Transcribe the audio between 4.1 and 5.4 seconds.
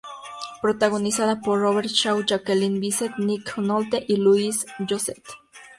Louis Gossett, Jr.